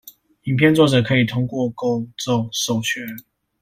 [0.45, 3.07] 影片作者可以透過公眾授權